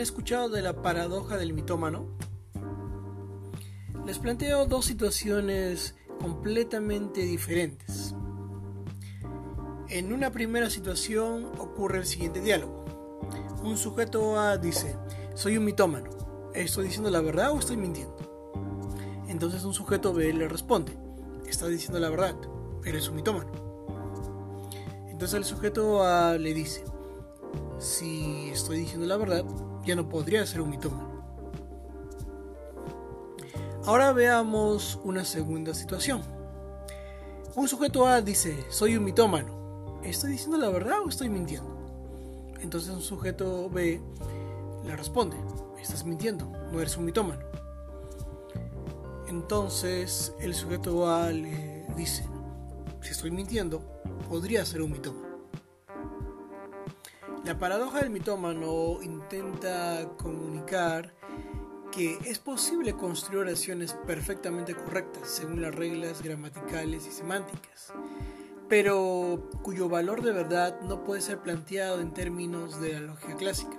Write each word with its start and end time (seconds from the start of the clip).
escuchado 0.00 0.48
de 0.48 0.62
la 0.62 0.82
paradoja 0.82 1.36
del 1.36 1.52
mitómano? 1.52 2.06
Les 4.06 4.18
planteo 4.18 4.66
dos 4.66 4.84
situaciones 4.84 5.94
completamente 6.20 7.22
diferentes. 7.22 8.14
En 9.88 10.12
una 10.12 10.30
primera 10.30 10.70
situación 10.70 11.46
ocurre 11.58 11.98
el 11.98 12.06
siguiente 12.06 12.40
diálogo. 12.40 12.84
Un 13.62 13.76
sujeto 13.76 14.38
A 14.38 14.58
dice, 14.58 14.96
soy 15.34 15.56
un 15.56 15.64
mitómano. 15.64 16.10
¿Estoy 16.54 16.86
diciendo 16.86 17.10
la 17.10 17.20
verdad 17.20 17.52
o 17.52 17.58
estoy 17.58 17.76
mintiendo? 17.76 18.16
Entonces 19.28 19.64
un 19.64 19.74
sujeto 19.74 20.12
B 20.12 20.32
le 20.32 20.48
responde, 20.48 20.96
estás 21.46 21.68
diciendo 21.68 21.98
la 22.00 22.10
verdad, 22.10 22.34
eres 22.84 23.08
un 23.08 23.16
mitómano. 23.16 23.50
Entonces 25.08 25.36
el 25.36 25.44
sujeto 25.44 26.02
A 26.02 26.38
le 26.38 26.54
dice, 26.54 26.84
si 27.78 28.50
estoy 28.50 28.78
diciendo 28.78 29.06
la 29.06 29.16
verdad, 29.16 29.44
ya 29.84 29.96
no 29.96 30.08
podría 30.08 30.46
ser 30.46 30.60
un 30.60 30.70
mitómano. 30.70 31.18
Ahora 33.84 34.12
veamos 34.12 34.98
una 35.04 35.24
segunda 35.24 35.72
situación. 35.72 36.20
Un 37.54 37.68
sujeto 37.68 38.06
A 38.06 38.20
dice, 38.20 38.64
soy 38.70 38.96
un 38.96 39.04
mitómano. 39.04 40.00
¿Estoy 40.02 40.32
diciendo 40.32 40.58
la 40.58 40.68
verdad 40.68 41.00
o 41.04 41.08
estoy 41.08 41.28
mintiendo? 41.28 41.76
Entonces 42.60 42.90
un 42.90 43.00
sujeto 43.00 43.70
B 43.70 44.00
le 44.84 44.96
responde, 44.96 45.36
estás 45.80 46.04
mintiendo, 46.04 46.50
no 46.72 46.80
eres 46.80 46.96
un 46.96 47.04
mitómano. 47.04 47.40
Entonces 49.28 50.34
el 50.40 50.54
sujeto 50.54 51.10
A 51.10 51.30
le 51.30 51.86
dice, 51.96 52.24
si 53.00 53.10
estoy 53.10 53.30
mintiendo, 53.30 53.80
podría 54.28 54.64
ser 54.64 54.82
un 54.82 54.92
mitómano. 54.92 55.27
La 57.48 57.58
paradoja 57.58 58.00
del 58.00 58.10
mitómano 58.10 59.02
intenta 59.02 60.06
comunicar 60.18 61.14
que 61.90 62.18
es 62.26 62.38
posible 62.38 62.92
construir 62.92 63.38
oraciones 63.38 63.94
perfectamente 64.06 64.74
correctas 64.74 65.30
según 65.30 65.62
las 65.62 65.74
reglas 65.74 66.22
gramaticales 66.22 67.06
y 67.06 67.10
semánticas, 67.10 67.94
pero 68.68 69.48
cuyo 69.62 69.88
valor 69.88 70.20
de 70.20 70.32
verdad 70.32 70.78
no 70.82 71.04
puede 71.04 71.22
ser 71.22 71.38
planteado 71.38 72.02
en 72.02 72.12
términos 72.12 72.82
de 72.82 72.92
la 72.92 73.00
lógica 73.00 73.34
clásica. 73.38 73.78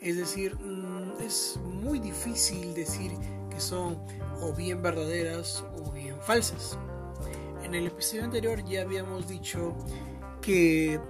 Es 0.00 0.16
decir, 0.16 0.56
mm, 0.56 1.22
es 1.22 1.60
muy 1.62 2.00
difícil 2.00 2.74
decir 2.74 3.12
que 3.48 3.60
son 3.60 3.96
o 4.40 4.52
bien 4.54 4.82
verdaderas 4.82 5.64
o 5.84 5.92
bien 5.92 6.16
falsas. 6.20 6.76
En 7.62 7.76
el 7.76 7.86
episodio 7.86 8.24
anterior 8.24 8.64
ya 8.64 8.82
habíamos 8.82 9.28
dicho 9.28 9.72
que 10.42 11.00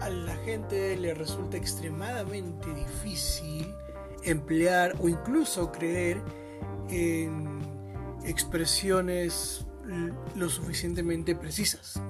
a 0.00 0.08
la 0.10 0.36
gente 0.36 0.96
le 0.96 1.14
resulta 1.14 1.56
extremadamente 1.56 2.72
difícil 2.74 3.74
emplear 4.22 4.94
o 5.00 5.08
incluso 5.08 5.70
creer 5.72 6.22
en 6.88 7.60
expresiones 8.24 9.66
lo 10.34 10.48
suficientemente 10.48 11.34
precisas, 11.34 12.00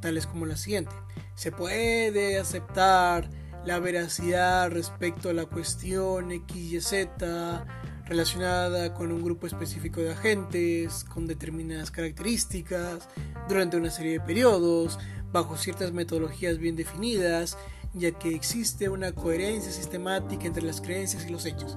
tales 0.00 0.26
como 0.26 0.46
la 0.46 0.56
siguiente. 0.56 0.92
Se 1.34 1.52
puede 1.52 2.38
aceptar 2.38 3.28
la 3.64 3.78
veracidad 3.80 4.70
respecto 4.70 5.28
a 5.28 5.34
la 5.34 5.46
cuestión 5.46 6.30
X 6.32 6.72
y 6.72 6.80
Z 6.80 7.66
relacionada 8.06 8.94
con 8.94 9.12
un 9.12 9.22
grupo 9.22 9.46
específico 9.46 10.00
de 10.00 10.12
agentes, 10.12 11.04
con 11.04 11.26
determinadas 11.26 11.90
características, 11.90 13.08
durante 13.48 13.76
una 13.76 13.90
serie 13.90 14.12
de 14.12 14.20
periodos, 14.20 14.98
bajo 15.32 15.56
ciertas 15.56 15.92
metodologías 15.92 16.58
bien 16.58 16.76
definidas, 16.76 17.56
ya 17.94 18.12
que 18.12 18.34
existe 18.34 18.88
una 18.88 19.12
coherencia 19.12 19.72
sistemática 19.72 20.46
entre 20.46 20.62
las 20.62 20.80
creencias 20.80 21.24
y 21.26 21.30
los 21.30 21.44
hechos, 21.46 21.76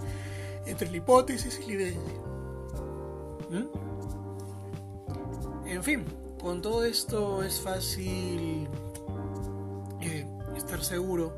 entre 0.65 0.89
la 0.89 0.97
hipótesis 0.97 1.59
y 1.59 1.67
la 1.67 1.73
evidencia. 1.73 2.13
¿Mm? 3.49 3.91
En 5.67 5.83
fin, 5.83 6.05
con 6.41 6.61
todo 6.61 6.83
esto 6.83 7.43
es 7.43 7.59
fácil 7.61 8.67
eh, 10.01 10.25
estar 10.55 10.83
seguro 10.83 11.37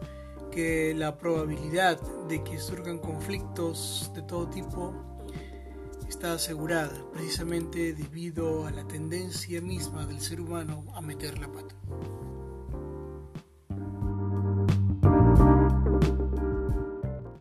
que 0.52 0.94
la 0.96 1.18
probabilidad 1.18 2.00
de 2.28 2.44
que 2.44 2.60
surjan 2.60 3.00
conflictos 3.00 4.12
de 4.14 4.22
todo 4.22 4.48
tipo 4.48 5.13
está 6.14 6.34
asegurada 6.34 6.94
precisamente 7.12 7.92
debido 7.94 8.68
a 8.68 8.72
la 8.72 8.88
tendencia 8.88 9.60
misma 9.62 10.06
del 10.06 10.22
ser 10.22 10.42
humano 10.42 10.86
a 10.94 11.02
meter 11.02 11.40
la 11.40 11.52
pata. 11.52 11.74